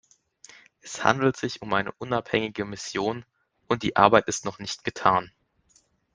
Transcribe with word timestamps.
Es 0.81 1.03
handelt 1.03 1.37
sich 1.37 1.61
um 1.61 1.71
eine 1.75 1.91
unabhängige 1.91 2.65
Mission, 2.65 3.23
und 3.67 3.83
die 3.83 3.97
Arbeit 3.97 4.27
ist 4.27 4.45
noch 4.45 4.57
nicht 4.57 4.83
getan. 4.83 5.31